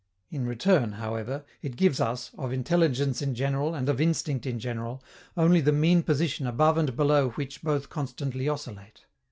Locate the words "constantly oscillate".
7.91-9.05